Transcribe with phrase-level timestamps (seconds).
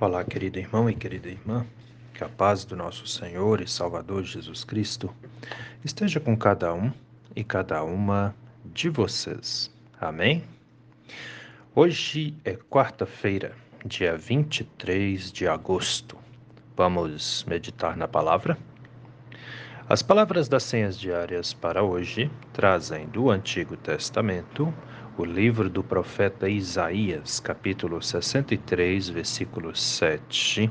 [0.00, 1.66] Olá, querido irmão e querida irmã,
[2.14, 5.12] que a paz do nosso Senhor e Salvador Jesus Cristo
[5.84, 6.92] esteja com cada um
[7.34, 8.32] e cada uma
[8.64, 9.74] de vocês.
[10.00, 10.44] Amém?
[11.74, 16.16] Hoje é quarta-feira, dia 23 de agosto.
[16.76, 18.56] Vamos meditar na palavra?
[19.88, 24.72] As palavras das senhas diárias para hoje trazem do Antigo Testamento
[25.18, 30.70] o livro do profeta Isaías, capítulo 63, versículo 7,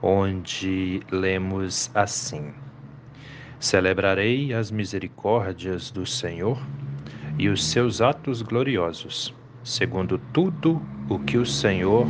[0.00, 2.54] onde lemos assim:
[3.60, 6.58] Celebrarei as misericórdias do Senhor
[7.38, 12.06] e os seus atos gloriosos, segundo tudo o que o Senhor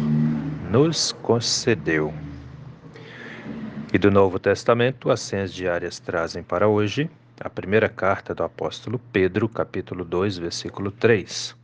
[0.71, 2.15] nos concedeu.
[3.93, 7.11] E do Novo Testamento, as senhas diárias trazem para hoje
[7.41, 11.55] a primeira carta do apóstolo Pedro, capítulo 2, versículo 3,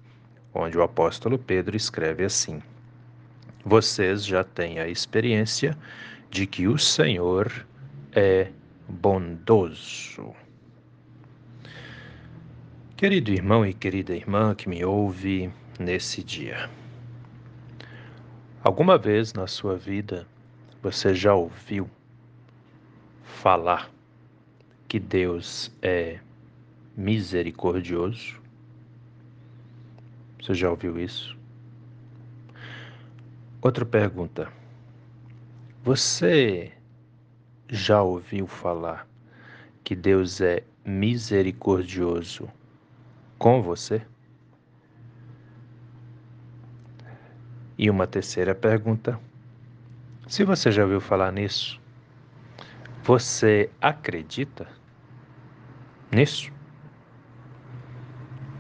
[0.55, 2.63] onde o apóstolo Pedro escreve assim:
[3.65, 5.77] Vocês já têm a experiência
[6.31, 7.67] de que o Senhor
[8.13, 8.51] é
[8.89, 10.33] bondoso.
[12.97, 16.71] Querido irmão e querida irmã que me ouve nesse dia,
[18.63, 20.27] alguma vez na sua vida
[20.81, 21.91] você já ouviu
[23.25, 23.94] falar
[24.95, 26.21] que Deus é
[26.97, 28.41] misericordioso?
[30.41, 31.37] Você já ouviu isso?
[33.61, 34.53] Outra pergunta.
[35.83, 36.71] Você
[37.69, 39.05] já ouviu falar
[39.83, 42.49] que Deus é misericordioso
[43.37, 44.01] com você?
[47.77, 49.19] E uma terceira pergunta.
[50.29, 51.81] Se você já ouviu falar nisso,
[53.03, 54.84] você acredita?
[56.15, 56.53] Nisso?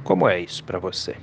[0.02, 1.16] Como é isso para você?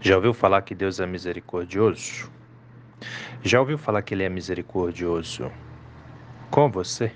[0.00, 2.30] Já ouviu falar que Deus é misericordioso?
[3.42, 5.50] Já ouviu falar que Ele é misericordioso
[6.50, 7.12] com você?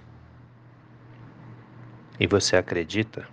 [2.18, 3.28] E você acredita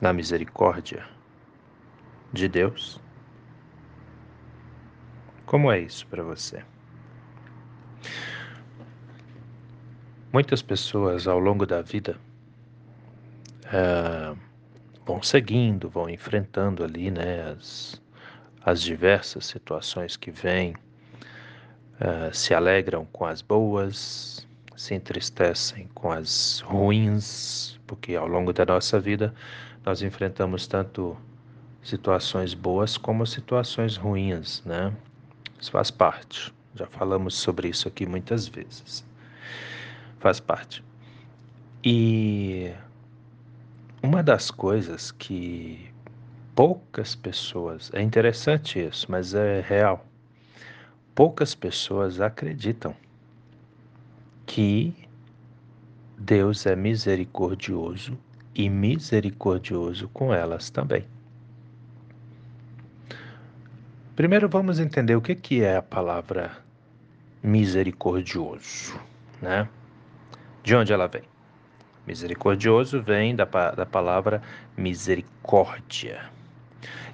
[0.00, 1.04] na misericórdia
[2.32, 3.00] de Deus?
[5.44, 6.62] Como é isso para você?
[10.30, 12.18] Muitas pessoas ao longo da vida
[13.72, 14.36] é,
[15.06, 17.98] vão seguindo, vão enfrentando ali né, as,
[18.62, 20.74] as diversas situações que vêm,
[21.98, 24.46] é, se alegram com as boas,
[24.76, 29.34] se entristecem com as ruins, porque ao longo da nossa vida
[29.82, 31.16] nós enfrentamos tanto
[31.82, 34.92] situações boas como situações ruins, né?
[35.58, 36.52] Isso faz parte.
[36.74, 39.08] Já falamos sobre isso aqui muitas vezes
[40.18, 40.84] faz parte.
[41.84, 42.72] E
[44.02, 45.88] uma das coisas que
[46.54, 50.04] poucas pessoas, é interessante isso, mas é real.
[51.14, 52.94] Poucas pessoas acreditam
[54.44, 54.94] que
[56.18, 58.18] Deus é misericordioso
[58.54, 61.06] e misericordioso com elas também.
[64.16, 66.50] Primeiro vamos entender o que é a palavra
[67.40, 68.98] misericordioso,
[69.40, 69.68] né?
[70.62, 71.22] De onde ela vem?
[72.06, 74.42] Misericordioso vem da, da palavra
[74.76, 76.30] misericórdia.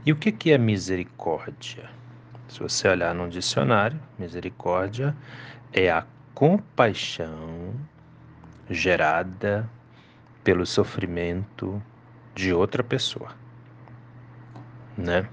[0.07, 1.91] E o que, que é misericórdia?
[2.49, 5.17] Se você olhar num dicionário, misericórdia
[5.73, 7.75] é a compaixão
[8.71, 9.69] gerada
[10.45, 11.83] pelo sofrimento
[12.35, 13.31] de outra pessoa,
[14.97, 15.29] né?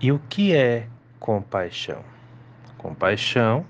[0.00, 0.88] E o que é
[1.18, 2.02] compaixão?
[2.78, 3.66] Compaixão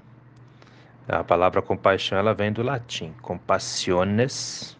[1.11, 4.79] a palavra compaixão ela vem do latim compassiones,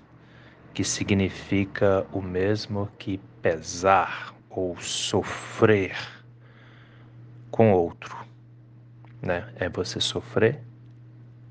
[0.73, 5.97] que significa o mesmo que pesar ou sofrer
[7.51, 8.17] com outro,
[9.21, 9.53] né?
[9.57, 10.63] É você sofrer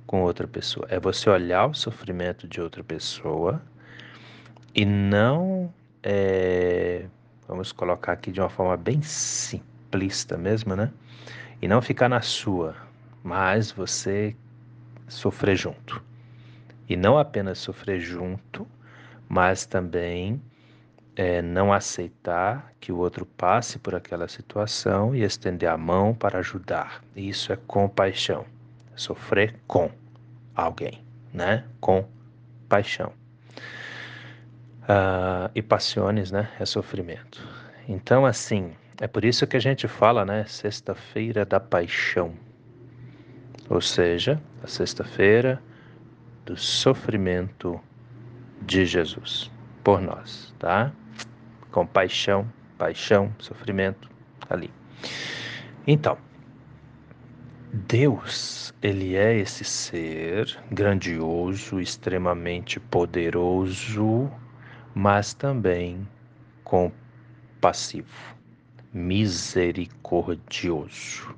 [0.07, 3.61] com outra pessoa, é você olhar o sofrimento de outra pessoa
[4.73, 7.05] e não, é,
[7.45, 10.89] vamos colocar aqui de uma forma bem simplista mesmo, né?
[11.61, 12.75] E não ficar na sua,
[13.21, 14.35] mas você
[15.09, 16.01] sofrer junto.
[16.87, 18.67] E não apenas sofrer junto,
[19.27, 20.41] mas também
[21.15, 26.39] é, não aceitar que o outro passe por aquela situação e estender a mão para
[26.39, 27.03] ajudar.
[27.15, 28.45] Isso é compaixão.
[28.95, 29.91] Sofrer com
[30.55, 31.03] alguém,
[31.33, 31.65] né?
[31.79, 32.05] Com
[32.67, 33.11] paixão.
[34.83, 36.49] Uh, e passiones, né?
[36.59, 37.47] É sofrimento.
[37.87, 40.45] Então, assim, é por isso que a gente fala, né?
[40.47, 42.33] Sexta-feira da paixão
[43.69, 45.61] ou seja, a sexta-feira
[46.45, 47.79] do sofrimento
[48.63, 49.51] de Jesus
[49.83, 50.91] por nós, tá?
[51.71, 54.09] Compaixão, paixão, sofrimento
[54.49, 54.71] ali.
[55.85, 56.17] Então,
[57.71, 64.27] Deus, ele é esse ser grandioso, extremamente poderoso,
[64.95, 66.07] mas também
[66.63, 68.35] compassivo,
[68.91, 71.35] misericordioso,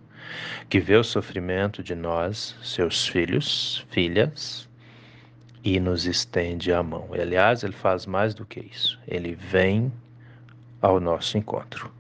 [0.70, 4.70] que vê o sofrimento de nós, seus filhos, filhas,
[5.64, 7.10] e nos estende a mão.
[7.14, 9.00] E, aliás, ele faz mais do que isso.
[9.08, 9.92] Ele vem
[10.82, 11.92] ao nosso encontro.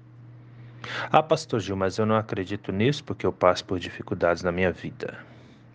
[1.11, 4.71] Ah, pastor Gil, mas eu não acredito nisso porque eu passo por dificuldades na minha
[4.71, 5.19] vida.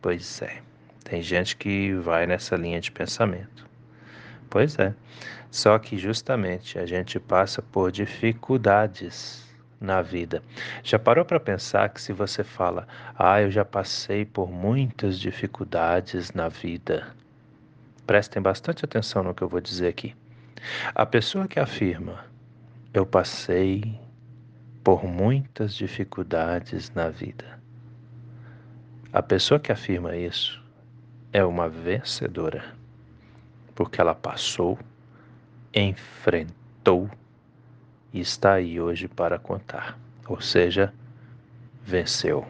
[0.03, 0.61] Pois é.
[1.05, 3.65] Tem gente que vai nessa linha de pensamento.
[4.51, 4.93] Pois é.
[5.51, 9.46] Só que justamente a gente passa por dificuldades
[9.81, 10.43] na vida.
[10.83, 12.87] Já parou para pensar que se você fala,
[13.17, 17.07] ah, eu já passei por muitas dificuldades na vida,
[18.07, 20.15] prestem bastante atenção no que eu vou dizer aqui.
[20.95, 22.25] A pessoa que afirma,
[22.93, 23.99] eu passei
[24.83, 27.59] por muitas dificuldades na vida.
[29.13, 30.63] A pessoa que afirma isso
[31.33, 32.65] é uma vencedora,
[33.75, 34.79] porque ela passou,
[35.75, 37.11] enfrentou
[38.17, 39.99] e está aí hoje para contar.
[40.27, 40.93] Ou seja,
[41.85, 42.47] venceu.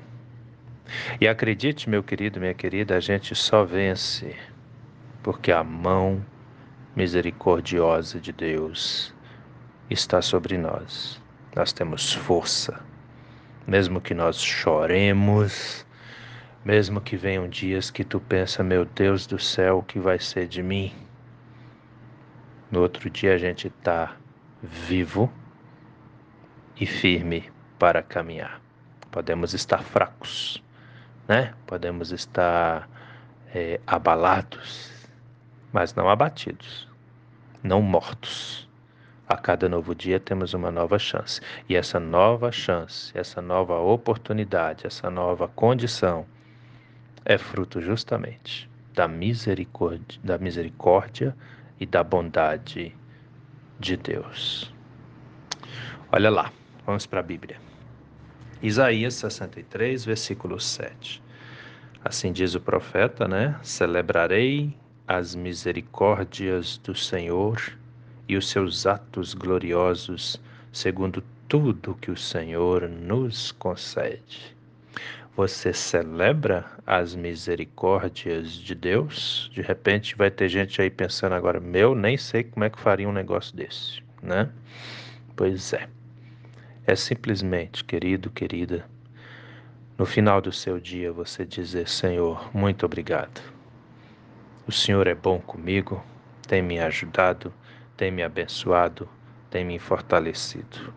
[1.21, 4.37] E acredite, meu querido, minha querida, a gente só vence
[5.25, 6.25] porque a mão
[6.95, 9.13] misericordiosa de Deus
[9.91, 11.21] está sobre nós.
[11.57, 12.81] Nós temos força,
[13.67, 15.85] mesmo que nós choremos,
[16.65, 20.47] mesmo que venham dias que tu pensa, meu Deus do céu, o que vai ser
[20.47, 20.95] de mim?
[22.71, 24.17] No outro dia a gente está
[24.63, 25.33] vivo
[26.79, 28.61] e firme para caminhar.
[29.11, 30.63] Podemos estar fracos,
[31.27, 31.55] né?
[31.67, 32.89] Podemos estar
[33.55, 34.93] é, abalados,
[35.73, 36.89] mas não abatidos,
[37.63, 38.69] não mortos.
[39.29, 41.41] A cada novo dia temos uma nova chance.
[41.69, 46.25] E essa nova chance, essa nova oportunidade, essa nova condição
[47.25, 51.37] é fruto justamente da misericórdia, da misericórdia
[51.79, 52.97] e da bondade
[53.79, 54.73] de Deus.
[56.11, 56.53] Olha lá,
[56.87, 57.57] vamos para a Bíblia.
[58.63, 61.23] Isaías 63, versículo 7.
[62.05, 63.59] Assim diz o profeta, né?
[63.63, 64.73] Celebrarei
[65.07, 67.61] as misericórdias do Senhor
[68.29, 70.41] e os seus atos gloriosos,
[70.73, 74.57] segundo tudo que o Senhor nos concede.
[75.37, 79.51] Você celebra as misericórdias de Deus?
[79.53, 83.09] De repente vai ter gente aí pensando agora, meu, nem sei como é que faria
[83.09, 84.49] um negócio desse, né?
[85.37, 85.96] Pois é.
[86.87, 88.87] É simplesmente, querido, querida,
[89.99, 93.57] no final do seu dia você dizer, Senhor, muito obrigado
[94.67, 96.03] o Senhor é bom comigo,
[96.49, 97.53] tem me ajudado,
[97.97, 99.09] tem me abençoado,
[99.49, 100.93] tem me fortalecido.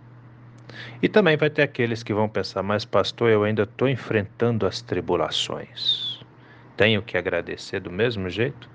[1.02, 4.82] E também vai ter aqueles que vão pensar, mas pastor, eu ainda estou enfrentando as
[4.82, 6.20] tribulações.
[6.76, 8.70] Tenho que agradecer do mesmo jeito?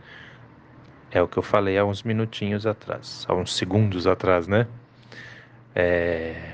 [1.10, 4.66] É o que eu falei há uns minutinhos atrás, há uns segundos atrás, né?
[5.74, 6.53] É...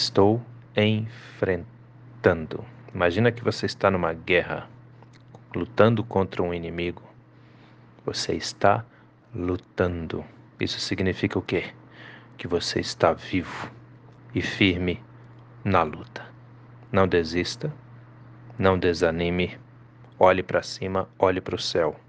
[0.00, 0.40] Estou
[0.76, 2.64] enfrentando.
[2.94, 4.68] Imagina que você está numa guerra,
[5.54, 7.02] lutando contra um inimigo
[8.08, 8.86] você está
[9.34, 10.24] lutando.
[10.58, 11.64] Isso significa o quê?
[12.38, 13.70] Que você está vivo
[14.34, 15.02] e firme
[15.62, 16.24] na luta.
[16.90, 17.70] Não desista,
[18.58, 19.58] não desanime.
[20.18, 22.00] Olhe para cima, olhe para o céu.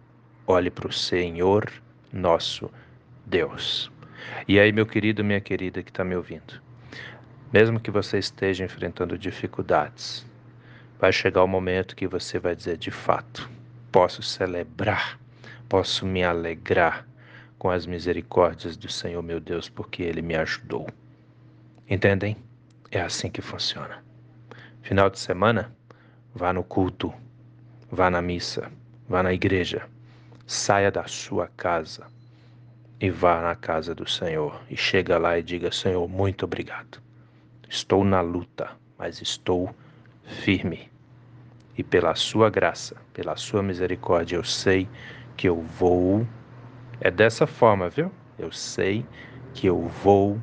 [0.48, 1.70] Olhe para o Senhor
[2.14, 2.72] nosso
[3.26, 3.92] Deus.
[4.48, 6.62] E aí, meu querido, minha querida que está me ouvindo,
[7.52, 10.26] mesmo que você esteja enfrentando dificuldades,
[11.00, 13.50] vai chegar o momento que você vai dizer de fato:
[13.92, 15.20] posso celebrar
[15.70, 17.08] posso me alegrar
[17.60, 20.88] com as misericórdias do Senhor meu Deus, porque Ele me ajudou.
[21.88, 22.36] Entendem?
[22.90, 24.04] É assim que funciona.
[24.82, 25.72] Final de semana,
[26.34, 27.14] vá no culto,
[27.92, 28.72] vá na missa,
[29.08, 29.88] vá na igreja,
[30.48, 32.08] saia da sua casa
[33.00, 37.00] e vá na casa do Senhor e chega lá e diga: Senhor, muito obrigado.
[37.70, 39.70] Estou na luta, mas estou
[40.24, 40.90] firme.
[41.78, 44.90] E pela sua graça, pela sua misericórdia, eu sei
[45.38, 46.26] que eu vou.
[47.00, 48.12] É dessa forma, viu?
[48.40, 49.06] Eu sei
[49.54, 50.42] que eu vou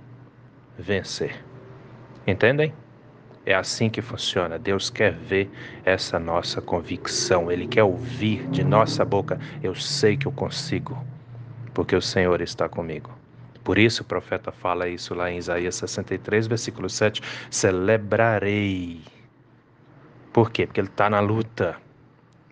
[0.79, 1.45] vencer.
[2.25, 2.73] Entendem?
[3.45, 4.57] É assim que funciona.
[4.57, 5.51] Deus quer ver
[5.85, 7.51] essa nossa convicção.
[7.51, 10.97] Ele quer ouvir de nossa boca: Eu sei que eu consigo,
[11.75, 13.16] porque o Senhor está comigo.
[13.67, 17.21] Por isso o profeta fala isso lá em Isaías 63, versículo 7:
[17.51, 19.01] Celebrarei.
[20.33, 20.67] Por quê?
[20.67, 21.77] Porque ele está na luta,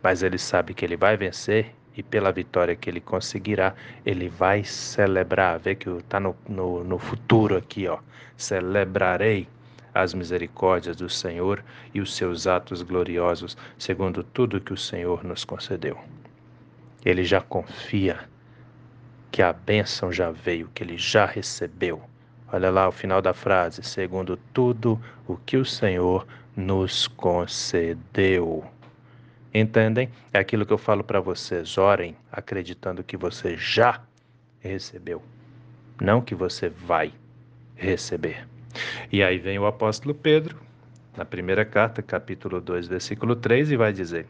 [0.03, 4.65] mas ele sabe que ele vai vencer e pela vitória que ele conseguirá, ele vai
[4.65, 5.61] celebrar.
[5.61, 8.01] Vê que está no, no, no futuro aqui, ó.
[8.37, 9.47] Celebrarei
[9.95, 15.45] as misericórdias do Senhor e os seus atos gloriosos, segundo tudo que o Senhor nos
[15.45, 15.97] concedeu.
[17.05, 18.34] Ele já confia
[19.35, 22.01] que a bênção já veio, que ele já recebeu.
[22.53, 26.25] Olha lá o final da frase, segundo tudo o que o Senhor
[26.57, 28.65] nos concedeu.
[29.53, 30.09] Entendem?
[30.33, 31.77] É aquilo que eu falo para vocês.
[31.77, 34.01] Orem acreditando que você já
[34.61, 35.21] recebeu,
[36.01, 37.13] não que você vai
[37.75, 38.47] receber.
[39.11, 40.61] E aí vem o apóstolo Pedro,
[41.17, 44.29] na primeira carta, capítulo 2, versículo 3, e vai dizer: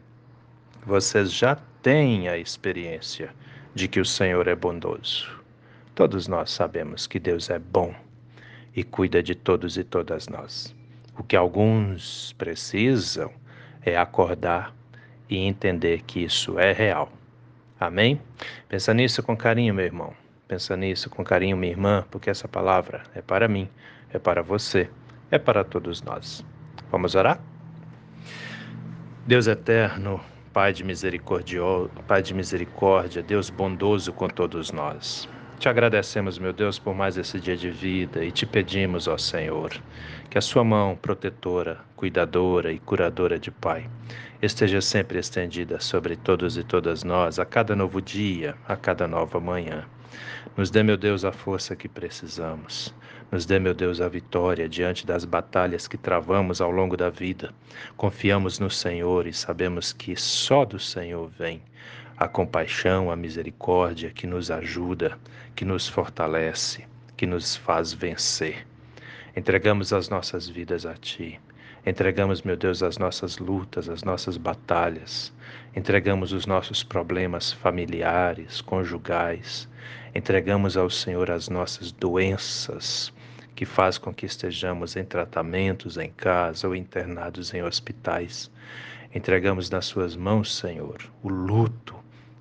[0.83, 3.31] Vocês já têm a experiência
[3.75, 5.29] de que o Senhor é bondoso.
[5.93, 7.93] Todos nós sabemos que Deus é bom
[8.73, 10.73] e cuida de todos e todas nós.
[11.17, 13.31] O que alguns precisam
[13.81, 14.73] é acordar
[15.29, 17.11] e entender que isso é real.
[17.77, 18.19] Amém?
[18.69, 20.13] Pensa nisso com carinho, meu irmão.
[20.47, 23.67] Pensa nisso com carinho, minha irmã, porque essa palavra é para mim,
[24.13, 24.89] é para você,
[25.29, 26.45] é para todos nós.
[26.89, 27.39] Vamos orar?
[29.25, 30.21] Deus eterno,
[30.55, 30.85] Pai de
[32.07, 35.27] Pai de misericórdia, Deus bondoso com todos nós.
[35.59, 39.73] Te agradecemos, meu Deus, por mais esse dia de vida e te pedimos, ó Senhor,
[40.29, 43.89] que a Sua mão protetora, cuidadora e curadora de Pai
[44.41, 49.41] esteja sempre estendida sobre todos e todas nós, a cada novo dia, a cada nova
[49.41, 49.83] manhã.
[50.55, 52.95] Nos dê, meu Deus, a força que precisamos.
[53.31, 57.53] Nos dê, meu Deus, a vitória diante das batalhas que travamos ao longo da vida.
[57.97, 61.61] Confiamos no Senhor e sabemos que só do Senhor vem
[62.17, 65.17] a compaixão, a misericórdia que nos ajuda,
[65.55, 66.85] que nos fortalece,
[67.17, 68.65] que nos faz vencer.
[69.35, 71.39] Entregamos as nossas vidas a Ti.
[71.85, 75.33] Entregamos, meu Deus, as nossas lutas, as nossas batalhas.
[75.75, 79.67] Entregamos os nossos problemas familiares, conjugais.
[80.17, 83.13] Entregamos ao Senhor as nossas doenças,
[83.53, 88.49] que faz com que estejamos em tratamentos em casa ou internados em hospitais.
[89.13, 91.93] Entregamos nas Suas mãos, Senhor, o luto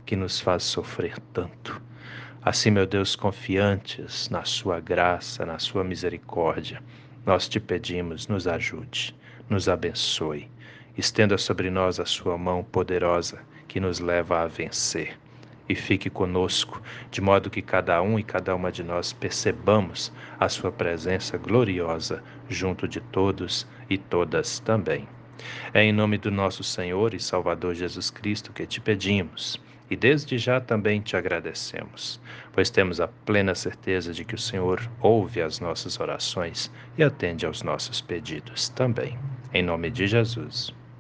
[0.07, 1.83] que nos faz sofrer tanto.
[2.41, 6.81] Assim, meu Deus, confiantes na Sua graça, na Sua misericórdia,
[7.27, 9.17] nós te pedimos, nos ajude,
[9.51, 10.49] nos abençoe,
[10.97, 15.19] estenda sobre nós a Sua mão poderosa que nos leva a vencer.
[15.69, 20.49] E fique conosco, de modo que cada um e cada uma de nós percebamos a
[20.49, 25.09] Sua presença gloriosa junto de todos e todas também.
[25.73, 30.39] É em nome do nosso Senhor e Salvador Jesus Cristo que te pedimos e desde
[30.39, 32.21] já também te agradecemos,
[32.53, 37.45] pois temos a plena certeza de que o Senhor ouve as nossas orações e atende
[37.45, 39.19] aos nossos pedidos também.
[39.53, 40.75] Em nome de Jesus.